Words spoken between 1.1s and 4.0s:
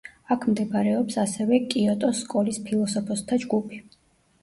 ასევე კიოტოს სკოლის ფილოსოფოსთა ჯგუფი.